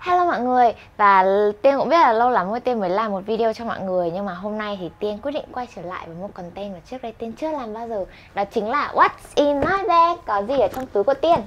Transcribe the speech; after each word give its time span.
Hello 0.00 0.24
mọi 0.24 0.40
người, 0.40 0.72
Và 0.96 1.24
Tiên 1.62 1.74
cũng 1.78 1.88
biết 1.88 1.96
là 1.96 2.12
lâu 2.12 2.30
lắm 2.30 2.50
rồi 2.50 2.60
Tiên 2.60 2.80
mới 2.80 2.90
làm 2.90 3.12
một 3.12 3.20
video 3.26 3.52
cho 3.52 3.64
mọi 3.64 3.80
người, 3.80 4.10
Nhưng 4.14 4.24
mà 4.24 4.34
hôm 4.34 4.58
nay 4.58 4.78
thì 4.80 4.90
Tiên 4.98 5.18
quyết 5.22 5.32
định 5.32 5.44
quay 5.52 5.66
trở 5.76 5.82
lại 5.82 6.06
với 6.06 6.16
một 6.16 6.28
content 6.34 6.72
mà 6.74 6.80
trước 6.90 7.02
đây 7.02 7.12
Tiên 7.12 7.32
chưa 7.32 7.52
làm 7.52 7.74
bao 7.74 7.88
giờ, 7.88 8.04
Đó 8.34 8.44
chính 8.44 8.68
là 8.68 8.92
What's 8.94 9.08
in 9.34 9.60
my 9.60 9.88
bag, 9.88 10.16
Có 10.26 10.42
gì 10.42 10.58
ở 10.58 10.68
trong 10.68 10.86
túi 10.86 11.04
của 11.04 11.14
Tiên. 11.14 11.38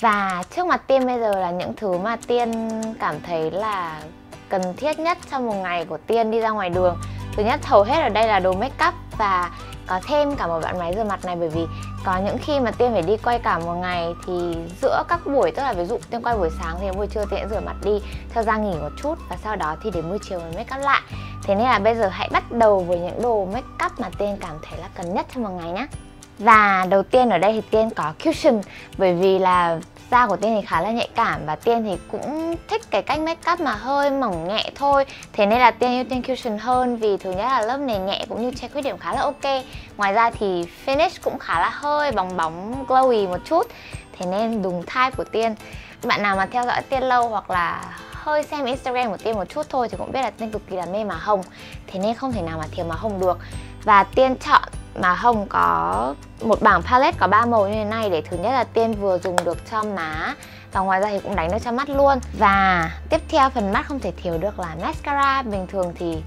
Và 0.00 0.42
trước 0.50 0.66
mặt 0.66 0.82
Tiên 0.86 1.06
bây 1.06 1.20
giờ 1.20 1.30
là 1.30 1.50
những 1.50 1.72
thứ 1.76 1.98
mà 1.98 2.16
Tiên 2.26 2.70
cảm 3.00 3.20
thấy 3.26 3.50
là 3.50 4.00
cần 4.48 4.62
thiết 4.76 4.98
nhất 4.98 5.18
trong 5.30 5.46
một 5.46 5.56
ngày 5.62 5.84
của 5.84 5.98
Tiên 6.06 6.30
đi 6.30 6.40
ra 6.40 6.50
ngoài 6.50 6.70
đường. 6.70 6.96
Thứ 7.36 7.44
nhất, 7.44 7.60
hầu 7.66 7.82
hết 7.82 8.02
ở 8.02 8.08
đây 8.08 8.26
là 8.28 8.40
đồ 8.40 8.52
make 8.52 8.86
up 8.88 8.94
và 9.18 9.50
có 9.88 10.00
thêm 10.06 10.36
cả 10.36 10.46
một 10.46 10.60
bạn 10.62 10.78
máy 10.78 10.94
rửa 10.96 11.04
mặt 11.04 11.24
này, 11.24 11.36
bởi 11.36 11.48
vì 11.48 11.66
có 12.04 12.18
những 12.24 12.38
khi 12.38 12.60
mà 12.60 12.70
tiên 12.70 12.92
phải 12.92 13.02
đi 13.02 13.16
quay 13.16 13.38
cả 13.38 13.58
một 13.58 13.74
ngày 13.74 14.14
thì 14.26 14.56
giữa 14.82 15.02
các 15.08 15.20
buổi, 15.26 15.50
tức 15.50 15.62
là 15.62 15.72
ví 15.72 15.84
dụ 15.84 15.98
tiên 16.10 16.22
quay 16.22 16.36
buổi 16.36 16.50
sáng 16.62 16.76
thì 16.80 16.90
buổi 16.96 17.06
trưa 17.06 17.24
tiên 17.30 17.48
rửa 17.50 17.60
mặt 17.60 17.76
đi, 17.84 18.02
cho 18.34 18.42
ra 18.42 18.56
nghỉ 18.56 18.74
một 18.80 18.90
chút 19.02 19.14
và 19.28 19.36
sau 19.44 19.56
đó 19.56 19.76
thì 19.82 19.90
đến 19.90 20.08
buổi 20.08 20.18
chiều 20.28 20.38
mình 20.38 20.52
make 20.56 20.76
up 20.76 20.84
lại. 20.84 21.02
Thế 21.42 21.54
nên 21.54 21.64
là 21.64 21.78
bây 21.78 21.94
giờ 21.94 22.08
hãy 22.08 22.28
bắt 22.32 22.52
đầu 22.52 22.80
với 22.80 22.98
những 22.98 23.22
đồ 23.22 23.44
make 23.44 23.86
up 23.86 24.00
mà 24.00 24.08
tiên 24.18 24.36
cảm 24.40 24.56
thấy 24.62 24.78
là 24.80 24.88
cần 24.94 25.14
nhất 25.14 25.26
trong 25.34 25.44
một 25.44 25.50
ngày 25.50 25.72
nhé 25.72 25.86
và 26.38 26.86
đầu 26.88 27.02
tiên 27.02 27.30
ở 27.30 27.38
đây 27.38 27.52
thì 27.52 27.60
tiên 27.70 27.90
có 27.90 28.12
cushion, 28.24 28.60
bởi 28.98 29.14
vì 29.14 29.38
là 29.38 29.80
da 30.10 30.26
của 30.26 30.36
tiên 30.36 30.56
thì 30.60 30.66
khá 30.66 30.80
là 30.80 30.90
nhạy 30.90 31.08
cảm 31.14 31.46
và 31.46 31.56
tiên 31.56 31.84
thì 31.84 31.96
cũng 32.12 32.56
thích 32.68 32.82
cái 32.90 33.02
cách 33.02 33.20
make 33.20 33.52
up 33.52 33.60
mà 33.60 33.72
hơi 33.72 34.10
mỏng 34.10 34.48
nhẹ 34.48 34.70
thôi. 34.74 35.04
Thế 35.32 35.46
nên 35.46 35.58
là 35.58 35.70
tiên 35.70 35.92
ưu 35.92 36.04
tiên 36.04 36.22
cushion 36.22 36.58
hơn 36.58 36.96
vì 36.96 37.16
thứ 37.16 37.30
nhất 37.30 37.44
là 37.44 37.62
lớp 37.62 37.76
nền 37.76 38.06
nhẹ 38.06 38.24
cũng 38.28 38.42
như 38.42 38.50
che 38.50 38.68
khuyết 38.68 38.82
điểm 38.82 38.98
khá 38.98 39.12
là 39.12 39.20
ok. 39.20 39.64
Ngoài 39.96 40.12
ra 40.12 40.30
thì 40.30 40.64
finish 40.86 41.18
cũng 41.24 41.38
khá 41.38 41.60
là 41.60 41.68
hơi 41.68 42.12
bóng 42.12 42.36
bóng, 42.36 42.84
glowy 42.88 43.28
một 43.28 43.40
chút. 43.44 43.66
Thế 44.18 44.26
nên 44.26 44.62
đúng 44.62 44.82
type 44.82 45.10
của 45.16 45.24
tiên. 45.24 45.54
Bạn 46.04 46.22
nào 46.22 46.36
mà 46.36 46.46
theo 46.46 46.64
dõi 46.64 46.82
tiên 46.82 47.02
lâu 47.02 47.28
hoặc 47.28 47.50
là 47.50 47.84
hơi 48.12 48.42
xem 48.42 48.64
Instagram 48.64 49.10
của 49.10 49.16
Tiên 49.16 49.34
một 49.34 49.44
chút 49.48 49.66
thôi 49.68 49.88
thì 49.88 49.96
cũng 49.96 50.12
biết 50.12 50.22
là 50.22 50.30
Tiên 50.30 50.50
cực 50.50 50.62
kỳ 50.70 50.76
là 50.76 50.86
mê 50.86 51.04
má 51.04 51.14
hồng. 51.14 51.42
Thế 51.86 51.98
nên 51.98 52.14
không 52.14 52.32
thể 52.32 52.42
nào 52.42 52.58
mà 52.58 52.64
thiếu 52.70 52.84
má 52.84 52.94
hồng 52.94 53.20
được. 53.20 53.38
Và 53.84 54.04
Tiên 54.04 54.36
chọn 54.36 54.62
mà 55.00 55.14
hồng 55.14 55.46
có 55.48 56.14
một 56.42 56.62
bảng 56.62 56.82
palette 56.82 57.18
có 57.20 57.26
ba 57.26 57.44
màu 57.44 57.68
như 57.68 57.74
thế 57.74 57.84
này 57.84 58.10
để 58.10 58.22
thứ 58.30 58.36
nhất 58.36 58.52
là 58.52 58.64
tiên 58.64 58.94
vừa 58.94 59.18
dùng 59.18 59.36
được 59.44 59.70
cho 59.70 59.82
má, 59.82 60.34
và 60.72 60.80
ngoài 60.80 61.00
ra 61.00 61.08
thì 61.10 61.20
cũng 61.20 61.36
đánh 61.36 61.50
được 61.50 61.58
cho 61.64 61.72
mắt 61.72 61.88
luôn. 61.90 62.18
Và 62.38 62.90
tiếp 63.10 63.20
theo 63.28 63.50
phần 63.50 63.72
mắt 63.72 63.86
không 63.86 64.00
thể 64.00 64.12
thiếu 64.22 64.38
được 64.38 64.58
là 64.58 64.76
mascara. 64.82 65.42
Bình 65.42 65.66
thường 65.66 65.92
thì 65.98 66.22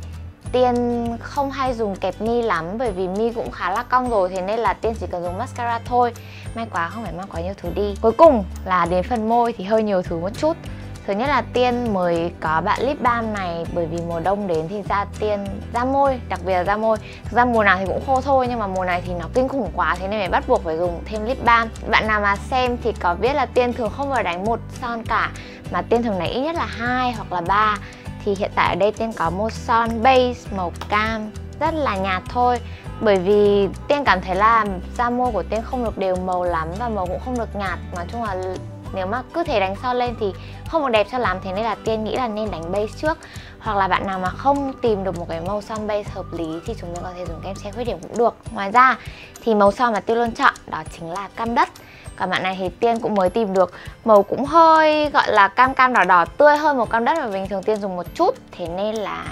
Tiên 0.51 1.07
không 1.21 1.51
hay 1.51 1.73
dùng 1.73 1.95
kẹp 1.95 2.21
mi 2.21 2.41
lắm 2.41 2.77
bởi 2.77 2.91
vì 2.91 3.07
mi 3.07 3.31
cũng 3.31 3.51
khá 3.51 3.69
là 3.69 3.83
cong 3.83 4.09
rồi, 4.09 4.29
thế 4.29 4.41
nên 4.41 4.59
là 4.59 4.73
Tiên 4.73 4.93
chỉ 4.99 5.07
cần 5.11 5.23
dùng 5.23 5.37
mascara 5.37 5.79
thôi. 5.85 6.13
May 6.55 6.67
quá 6.71 6.89
không 6.89 7.03
phải 7.03 7.13
mang 7.13 7.27
quá 7.31 7.41
nhiều 7.41 7.53
thứ 7.57 7.69
đi. 7.75 7.95
Cuối 8.01 8.11
cùng 8.11 8.43
là 8.65 8.85
đến 8.85 9.03
phần 9.09 9.29
môi 9.29 9.53
thì 9.57 9.63
hơi 9.63 9.83
nhiều 9.83 10.01
thứ 10.01 10.17
một 10.17 10.29
chút. 10.37 10.57
Thứ 11.07 11.13
nhất 11.13 11.27
là 11.27 11.43
Tiên 11.53 11.93
mới 11.93 12.31
có 12.39 12.61
bạn 12.61 12.81
lip 12.81 13.01
balm 13.01 13.33
này 13.33 13.65
bởi 13.73 13.85
vì 13.85 13.97
mùa 14.07 14.19
đông 14.19 14.47
đến 14.47 14.67
thì 14.69 14.83
da 14.89 15.05
Tiên, 15.19 15.45
da 15.73 15.85
môi, 15.85 16.19
đặc 16.29 16.39
biệt 16.45 16.53
là 16.53 16.63
da 16.63 16.77
môi. 16.77 16.97
Thực 17.23 17.37
ra 17.37 17.45
mùa 17.45 17.63
nào 17.63 17.77
thì 17.79 17.85
cũng 17.85 18.05
khô 18.07 18.21
thôi 18.21 18.47
nhưng 18.49 18.59
mà 18.59 18.67
mùa 18.67 18.85
này 18.85 19.01
thì 19.05 19.13
nó 19.13 19.25
kinh 19.33 19.47
khủng 19.47 19.71
quá 19.75 19.95
thế 19.99 20.07
nên 20.07 20.19
phải 20.19 20.29
bắt 20.29 20.43
buộc 20.47 20.63
phải 20.63 20.77
dùng 20.77 21.01
thêm 21.05 21.25
lip 21.25 21.45
balm. 21.45 21.69
Bạn 21.89 22.07
nào 22.07 22.21
mà 22.21 22.35
xem 22.35 22.77
thì 22.83 22.91
có 22.91 23.15
biết 23.15 23.33
là 23.33 23.45
Tiên 23.45 23.73
thường 23.73 23.91
không 23.97 24.09
bao 24.09 24.23
đánh 24.23 24.45
một 24.45 24.59
son 24.81 25.03
cả 25.03 25.31
mà 25.71 25.81
Tiên 25.81 26.03
thường 26.03 26.19
đánh 26.19 26.29
ít 26.29 26.41
nhất 26.41 26.55
là 26.55 26.65
hai 26.65 27.11
hoặc 27.11 27.33
là 27.33 27.41
ba. 27.41 27.77
Thì 28.25 28.35
hiện 28.35 28.51
tại 28.55 28.69
ở 28.69 28.75
đây 28.75 28.91
Tiên 28.91 29.13
có 29.13 29.29
một 29.29 29.51
son 29.51 30.03
base 30.03 30.55
màu 30.57 30.71
cam 30.89 31.31
rất 31.59 31.73
là 31.73 31.95
nhạt 31.95 32.23
thôi. 32.29 32.59
Bởi 33.01 33.15
vì 33.15 33.67
Tiên 33.87 34.03
cảm 34.03 34.21
thấy 34.21 34.35
là 34.35 34.65
da 34.97 35.09
môi 35.09 35.31
của 35.31 35.43
Tiên 35.43 35.61
không 35.63 35.83
được 35.83 35.97
đều 35.97 36.15
màu 36.15 36.43
lắm 36.43 36.67
và 36.79 36.89
màu 36.89 37.07
cũng 37.07 37.19
không 37.25 37.37
được 37.37 37.55
nhạt. 37.55 37.79
Nói 37.95 38.05
chung 38.11 38.23
là 38.23 38.35
nếu 38.93 39.07
mà 39.07 39.23
cứ 39.33 39.43
thể 39.43 39.59
đánh 39.59 39.75
son 39.83 39.97
lên 39.97 40.15
thì 40.19 40.33
không 40.67 40.81
được 40.81 40.89
đẹp 40.91 41.07
cho 41.11 41.17
lắm, 41.17 41.37
thế 41.43 41.51
nên 41.53 41.63
là 41.63 41.75
tiên 41.75 42.03
nghĩ 42.03 42.15
là 42.15 42.27
nên 42.27 42.51
đánh 42.51 42.71
base 42.71 42.93
trước. 43.01 43.17
Hoặc 43.59 43.77
là 43.77 43.87
bạn 43.87 44.07
nào 44.07 44.19
mà 44.19 44.29
không 44.29 44.73
tìm 44.81 45.03
được 45.03 45.19
một 45.19 45.25
cái 45.29 45.41
màu 45.41 45.61
son 45.61 45.87
base 45.87 46.09
hợp 46.13 46.25
lý 46.31 46.59
thì 46.65 46.73
chúng 46.81 46.93
mình 46.93 47.03
có 47.03 47.09
thể 47.15 47.25
dùng 47.25 47.41
kem 47.43 47.55
che 47.63 47.71
khuyết 47.71 47.83
điểm 47.83 47.97
cũng 48.01 48.17
được. 48.17 48.35
Ngoài 48.51 48.71
ra, 48.71 48.97
thì 49.43 49.55
màu 49.55 49.71
son 49.71 49.93
mà 49.93 49.99
tiên 49.99 50.17
luôn 50.17 50.31
chọn 50.31 50.53
đó 50.67 50.83
chính 50.97 51.11
là 51.11 51.29
cam 51.35 51.55
đất. 51.55 51.69
Còn 52.15 52.29
bạn 52.29 52.43
này 52.43 52.57
thì 52.59 52.69
tiên 52.69 52.99
cũng 52.99 53.15
mới 53.15 53.29
tìm 53.29 53.53
được 53.53 53.73
màu 54.05 54.23
cũng 54.23 54.45
hơi, 54.45 55.09
gọi 55.09 55.31
là 55.31 55.47
cam 55.47 55.73
cam 55.73 55.93
đỏ 55.93 56.03
đỏ, 56.03 56.25
tươi 56.25 56.57
hơn 56.57 56.77
màu 56.77 56.85
cam 56.85 57.05
đất 57.05 57.17
mà 57.17 57.27
bình 57.27 57.47
thường 57.47 57.63
tiên 57.63 57.81
dùng 57.81 57.95
một 57.95 58.05
chút. 58.15 58.35
Thế 58.51 58.67
nên 58.67 58.95
là 58.95 59.25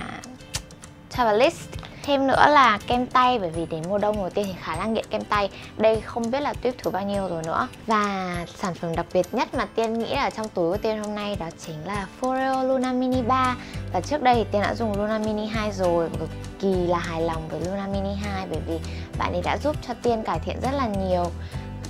cho 1.17 1.23
vào 1.23 1.33
list 1.33 1.78
Thêm 2.09 2.27
nữa 2.27 2.45
là 2.49 2.79
kem 2.87 3.05
tay, 3.05 3.39
bởi 3.39 3.49
vì 3.49 3.65
đến 3.65 3.83
mùa 3.89 3.97
đông 3.97 4.15
đầu 4.17 4.29
tiên 4.29 4.45
thì 4.47 4.53
khá 4.61 4.75
là 4.75 4.85
nghiện 4.85 5.05
kem 5.09 5.23
tay. 5.23 5.49
Đây 5.77 6.01
không 6.01 6.31
biết 6.31 6.39
là 6.39 6.53
tuyếp 6.53 6.73
thứ 6.77 6.91
bao 6.91 7.03
nhiêu 7.03 7.27
rồi 7.27 7.43
nữa. 7.45 7.67
Và 7.87 8.35
sản 8.55 8.73
phẩm 8.73 8.95
đặc 8.95 9.05
biệt 9.13 9.25
nhất 9.31 9.53
mà 9.53 9.67
Tiên 9.75 9.99
nghĩ 9.99 10.15
là 10.15 10.29
trong 10.29 10.49
túi 10.49 10.71
của 10.71 10.77
Tiên 10.77 11.03
hôm 11.03 11.15
nay 11.15 11.35
đó 11.39 11.49
chính 11.65 11.85
là 11.85 12.07
Foreo 12.21 12.67
Luna 12.67 12.93
Mini 12.93 13.21
3 13.21 13.55
Và 13.93 14.01
trước 14.01 14.23
đây 14.23 14.35
thì 14.35 14.43
Tiên 14.51 14.61
đã 14.61 14.75
dùng 14.75 14.97
Luna 14.97 15.17
Mini 15.17 15.45
2 15.45 15.71
rồi, 15.71 16.09
Cực 16.19 16.29
kỳ 16.59 16.73
là 16.73 16.97
hài 16.97 17.21
lòng 17.21 17.47
với 17.49 17.59
Luna 17.59 17.87
Mini 17.87 18.13
2 18.13 18.47
Bởi 18.49 18.59
vì 18.67 18.79
bạn 19.19 19.33
ấy 19.33 19.41
đã 19.41 19.57
giúp 19.57 19.75
cho 19.87 19.93
Tiên 20.03 20.23
cải 20.23 20.39
thiện 20.39 20.55
rất 20.61 20.71
là 20.71 20.87
nhiều 20.87 21.25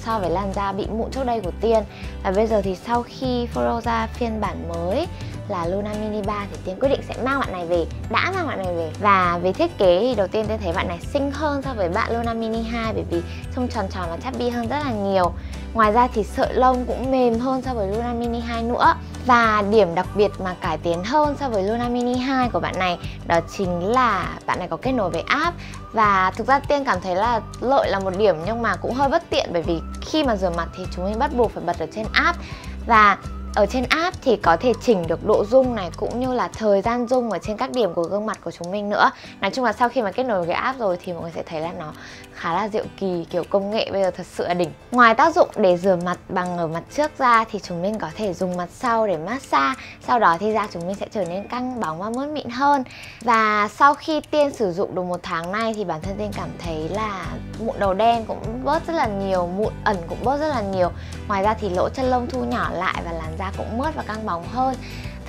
so 0.06 0.20
với 0.20 0.30
làn 0.30 0.54
da 0.54 0.72
bị 0.72 0.86
mụn 0.98 1.12
trước 1.12 1.26
đây 1.26 1.42
của 1.42 1.52
Tiên. 1.62 1.84
Và 2.24 2.32
bây 2.32 2.48
giờ 2.48 2.62
thì 2.62 2.76
sau 2.76 3.04
khi 3.04 3.48
Foreo 3.54 3.82
ra 3.82 4.08
phiên 4.08 4.42
bản 4.42 4.70
mới 4.70 5.08
là 5.50 5.66
Luna 5.66 5.94
Mini 5.94 6.22
3 6.22 6.46
thì 6.52 6.58
Tiên 6.66 6.78
quyết 6.80 6.90
định 6.90 7.02
sẽ 7.08 7.24
mang 7.24 7.40
bạn 7.40 7.52
này 7.52 7.66
về, 7.66 7.86
đã 8.10 8.32
mang 8.36 8.48
bạn 8.48 8.58
này 8.58 8.74
về. 8.76 8.92
Và 9.00 9.40
về 9.44 9.54
thiết 9.54 9.78
kế 9.78 10.00
thì 10.02 10.16
đầu 10.16 10.28
tiên 10.28 10.46
Tiên 10.48 10.60
thấy 10.64 10.74
bạn 10.74 10.88
này 10.88 11.00
xinh 11.14 11.32
hơn 11.32 11.62
so 11.62 11.74
với 11.74 11.90
bạn 11.90 12.12
Luna 12.12 12.34
Mini 12.34 12.62
2 12.62 12.94
bởi 12.94 13.04
vì 13.10 13.22
trông 13.56 13.68
tròn 13.68 13.86
tròn 13.90 14.08
và 14.10 14.18
chubby 14.18 14.50
hơn 14.50 14.68
rất 14.68 14.78
là 14.86 14.92
nhiều. 14.92 15.34
Ngoài 15.74 15.92
ra 15.92 16.08
thì 16.14 16.24
sợi 16.24 16.54
lông 16.54 16.86
cũng 16.86 17.12
mềm 17.12 17.40
hơn 17.40 17.62
so 17.62 17.74
với 17.74 17.88
Luna 17.88 18.14
Mini 18.14 18.40
2 18.40 18.64
nữa. 18.64 18.94
Và 19.26 19.64
điểm 19.72 19.96
đặc 19.96 20.08
biệt 20.16 20.32
mà 20.40 20.56
cải 20.62 20.78
tiến 20.78 21.04
hơn 21.04 21.36
so 21.40 21.50
với 21.50 21.64
Luna 21.64 21.90
Mini 21.90 22.16
2 22.16 22.50
của 22.50 22.60
bạn 22.60 22.80
này, 22.80 22.98
đó 23.28 23.40
chính 23.58 23.86
là 23.86 24.38
bạn 24.46 24.60
này 24.60 24.68
có 24.68 24.78
kết 24.78 24.92
nối 24.92 25.10
với 25.10 25.22
app. 25.22 25.58
Và 25.94 26.32
thực 26.32 26.48
ra 26.48 26.60
Tiên 26.60 26.84
cảm 26.84 27.02
thấy 27.02 27.16
là 27.16 27.42
lợi 27.62 27.90
là 27.90 28.00
một 28.00 28.18
điểm 28.18 28.36
nhưng 28.46 28.62
mà 28.62 28.76
cũng 28.76 28.94
hơi 28.94 29.10
bất 29.10 29.24
tiện 29.30 29.50
bởi 29.54 29.62
vì 29.62 29.80
khi 30.02 30.24
mà 30.24 30.36
rửa 30.36 30.50
mặt 30.50 30.70
thì 30.78 30.84
chúng 30.96 31.06
mình 31.06 31.20
bắt 31.20 31.32
buộc 31.38 31.52
phải 31.52 31.64
bật 31.64 31.80
ở 31.80 31.88
trên 31.96 32.06
app. 32.14 32.38
Và 32.88 33.18
ở 33.56 33.66
trên 33.66 33.84
app 33.90 34.18
thì 34.22 34.36
có 34.36 34.58
thể 34.58 34.74
chỉnh 34.82 35.08
được 35.08 35.26
độ 35.26 35.44
zoom 35.44 35.74
này, 35.74 35.90
cũng 35.98 36.20
như 36.20 36.34
là 36.34 36.48
thời 36.48 36.82
gian 36.82 37.06
zoom 37.06 37.30
ở 37.30 37.38
trên 37.42 37.58
các 37.58 37.72
điểm 37.72 37.94
của 37.94 38.04
gương 38.04 38.26
mặt 38.26 38.40
của 38.44 38.52
chúng 38.52 38.72
mình 38.72 38.90
nữa. 38.90 39.12
Nói 39.42 39.52
chung 39.52 39.66
là 39.66 39.74
sau 39.74 39.90
khi 39.90 40.02
mà 40.02 40.12
kết 40.12 40.24
nối 40.24 40.38
với 40.38 40.48
cái 40.48 40.56
app 40.56 40.80
rồi 40.80 40.98
thì 41.04 41.14
mọi 41.14 41.22
người 41.22 41.32
sẽ 41.36 41.44
thấy 41.44 41.62
là 41.62 41.72
nó 41.80 41.94
khá 42.40 42.54
là 42.54 42.70
diệu 42.70 42.84
kỳ 42.98 43.26
kiểu 43.30 43.44
công 43.50 43.72
nghệ 43.72 43.90
bây 43.92 44.04
giờ 44.04 44.12
thật 44.12 44.26
sự 44.34 44.48
là 44.48 44.54
đỉnh. 44.54 44.72
Ngoài 44.92 45.16
tác 45.16 45.36
dụng 45.36 45.50
để 45.56 45.78
rửa 45.78 45.98
mặt 46.06 46.20
bằng 46.30 46.58
ở 46.58 46.68
mặt 46.68 46.84
trước 46.96 47.12
ra 47.18 47.46
thì 47.52 47.60
chúng 47.60 47.82
mình 47.82 48.00
có 48.00 48.10
thể 48.16 48.34
dùng 48.34 48.58
mặt 48.58 48.70
sau 48.74 49.08
để 49.08 49.18
massage 49.18 49.82
Sau 50.08 50.20
đó 50.20 50.38
thì 50.40 50.54
da 50.54 50.68
chúng 50.74 50.88
mình 50.88 50.96
sẽ 50.96 51.08
trở 51.12 51.26
nên 51.26 51.48
căng 51.48 51.80
bóng 51.80 52.00
và 52.00 52.10
mướt 52.10 52.30
mịn 52.30 52.50
hơn. 52.50 52.84
Và 53.22 53.68
sau 53.68 53.94
khi 53.94 54.22
Tiên 54.32 54.52
sử 54.52 54.72
dụng 54.72 54.96
được 54.96 55.04
một 55.04 55.20
tháng 55.24 55.52
nay 55.52 55.74
thì 55.76 55.86
bản 55.86 56.02
thân 56.02 56.16
Tiên 56.18 56.32
cảm 56.36 56.50
thấy 56.60 56.90
là 56.90 57.26
mụn 57.60 57.76
đầu 57.80 57.94
đen 57.94 58.26
cũng 58.28 58.64
bớt 58.64 58.88
rất 58.88 58.94
là 58.94 59.08
nhiều, 59.08 59.48
mụn 59.48 59.74
ẩn 59.84 59.98
cũng 60.08 60.24
bớt 60.24 60.40
rất 60.40 60.48
là 60.48 60.62
nhiều. 60.62 60.92
Ngoài 61.28 61.44
ra 61.44 61.54
thì 61.54 61.70
lỗ 61.70 61.90
chân 61.90 62.06
lông 62.06 62.28
thu 62.30 62.44
nhỏ 62.44 62.70
lại 62.74 63.02
và 63.06 63.12
làn 63.12 63.34
da 63.40 63.52
cũng 63.58 63.78
mướt 63.78 63.96
và 63.96 64.04
căng 64.04 64.26
bóng 64.26 64.44
hơn. 64.48 64.76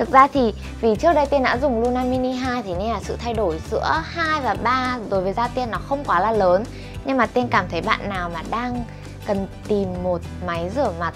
Thực 0.00 0.10
ra 0.10 0.26
thì 0.26 0.54
vì 0.80 0.96
trước 0.96 1.12
đây 1.12 1.26
Tiên 1.26 1.42
đã 1.42 1.58
dùng 1.62 1.82
Luna 1.82 2.04
Mini 2.04 2.32
2 2.32 2.62
thì 2.62 2.74
nên 2.74 2.90
là 2.90 3.00
sự 3.02 3.16
thay 3.18 3.34
đổi 3.34 3.60
giữa 3.70 4.02
2 4.04 4.40
và 4.40 4.54
3 4.54 4.98
đối 5.10 5.20
với 5.20 5.32
da 5.32 5.48
Tiên 5.48 5.68
nó 5.70 5.78
không 5.88 6.04
quá 6.04 6.20
là 6.20 6.32
lớn. 6.32 6.64
Nhưng 7.04 7.16
mà 7.16 7.26
Tiên 7.26 7.48
cảm 7.50 7.68
thấy 7.70 7.80
bạn 7.80 8.08
nào 8.08 8.30
mà 8.34 8.42
đang 8.50 8.84
cần 9.26 9.46
tìm 9.68 10.02
một 10.02 10.20
máy 10.46 10.70
rửa 10.74 10.92
mặt 11.00 11.14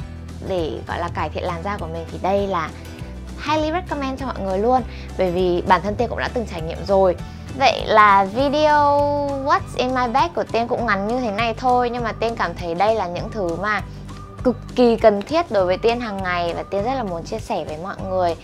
để, 0.48 0.72
gọi 0.88 0.98
là, 0.98 1.08
cải 1.14 1.28
thiện 1.28 1.44
làn 1.44 1.62
da 1.62 1.76
của 1.76 1.86
mình 1.92 2.04
thì 2.12 2.18
đây 2.22 2.46
là 2.46 2.70
highly 3.46 3.70
recommend 3.72 4.20
cho 4.20 4.26
mọi 4.26 4.40
người 4.40 4.58
luôn. 4.58 4.82
Bởi 5.18 5.30
vì 5.30 5.62
bản 5.66 5.82
thân 5.82 5.94
Tiên 5.94 6.08
cũng 6.08 6.18
đã 6.18 6.28
từng 6.34 6.46
trải 6.46 6.62
nghiệm 6.62 6.84
rồi. 6.86 7.16
Vậy 7.58 7.86
là 7.86 8.24
video 8.24 8.98
What's 9.44 9.76
in 9.76 9.94
my 9.94 10.08
bag 10.12 10.28
của 10.34 10.44
Tiên 10.52 10.68
cũng 10.68 10.86
ngắn 10.86 11.08
như 11.08 11.20
thế 11.20 11.30
này 11.30 11.54
thôi, 11.54 11.90
Nhưng 11.90 12.04
mà 12.04 12.12
Tiên 12.12 12.36
cảm 12.36 12.54
thấy 12.54 12.74
đây 12.74 12.94
là 12.94 13.06
những 13.06 13.30
thứ 13.30 13.56
mà 13.56 13.82
cực 14.44 14.56
kỳ 14.76 14.96
cần 14.96 15.22
thiết 15.22 15.50
đối 15.50 15.66
với 15.66 15.78
Tiên 15.78 16.00
hàng 16.00 16.22
ngày 16.22 16.54
Và 16.54 16.62
Tiên 16.62 16.84
rất 16.84 16.94
là 16.94 17.02
muốn 17.02 17.24
chia 17.24 17.38
sẻ 17.38 17.64
với 17.64 17.78
mọi 17.82 17.96
người. 18.08 18.34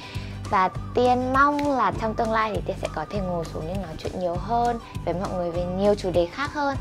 Và 0.50 0.68
Tiên 0.94 1.32
mong 1.32 1.76
là 1.76 1.92
trong 2.00 2.14
tương 2.14 2.32
lai 2.32 2.50
thì 2.54 2.60
Tiên 2.66 2.76
sẽ 2.82 2.88
có 2.94 3.04
thể 3.10 3.18
ngồi 3.18 3.44
xuống 3.44 3.62
để 3.68 3.74
nói 3.74 3.92
chuyện 3.98 4.20
nhiều 4.20 4.36
hơn, 4.38 4.78
với 5.04 5.14
mọi 5.14 5.30
người 5.36 5.50
về 5.50 5.64
nhiều 5.64 5.94
chủ 5.94 6.10
đề 6.10 6.26
khác 6.26 6.54
hơn 6.54 6.76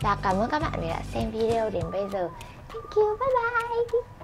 và 0.00 0.16
cảm 0.22 0.38
ơn 0.38 0.50
các 0.50 0.62
bạn 0.62 0.80
vì 0.80 0.88
đã 0.88 1.02
xem 1.12 1.30
video 1.30 1.70
đến 1.70 1.84
bây 1.92 2.08
giờ. 2.12 2.28
Thank 2.68 2.96
you, 2.96 3.16
bye 3.20 3.28
bye. 3.34 4.15